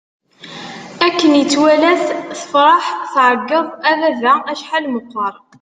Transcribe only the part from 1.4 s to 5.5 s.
i tt-walat, tefṛeḥ, tɛeggeḍ: A baba! Acḥal meqqeṛ!